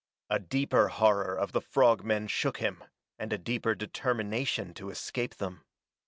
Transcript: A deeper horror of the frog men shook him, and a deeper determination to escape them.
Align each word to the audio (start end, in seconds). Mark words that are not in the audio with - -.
A 0.31 0.39
deeper 0.39 0.87
horror 0.87 1.35
of 1.37 1.51
the 1.51 1.61
frog 1.61 2.03
men 2.03 2.25
shook 2.25 2.57
him, 2.57 2.83
and 3.19 3.31
a 3.31 3.37
deeper 3.37 3.75
determination 3.75 4.73
to 4.73 4.89
escape 4.89 5.35
them. 5.35 5.63